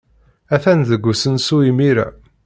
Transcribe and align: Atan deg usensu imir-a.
Atan 0.55 0.79
deg 0.89 1.03
usensu 1.11 1.57
imir-a. 1.69 2.07